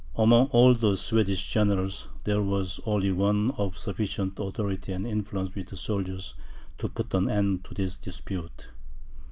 Among 0.15 0.47
all 0.47 0.73
the 0.73 0.97
Swedish 0.97 1.47
generals, 1.53 2.07
there 2.23 2.41
was 2.41 2.79
only 2.87 3.11
one 3.11 3.51
of 3.51 3.77
sufficient 3.77 4.39
authority 4.39 4.93
and 4.93 5.05
influence 5.05 5.53
with 5.53 5.67
the 5.69 5.77
soldiers 5.77 6.33
to 6.79 6.89
put 6.89 7.13
an 7.13 7.29
end 7.29 7.63
to 7.65 7.75
this 7.75 7.97
dispute. 7.97 8.69